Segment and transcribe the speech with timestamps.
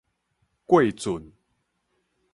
[0.65, 1.31] 過圳